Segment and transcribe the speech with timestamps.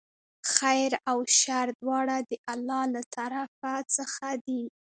[0.53, 4.63] خیر او شر دواړه د الله له طرفه څخه دي.